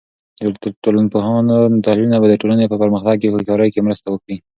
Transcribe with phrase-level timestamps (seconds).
[0.63, 1.55] د ټولنپوهانو
[1.85, 4.37] تحلیلونه به د ټولنې په پرمختګ کې هوښیارۍ کې مرسته وکړي.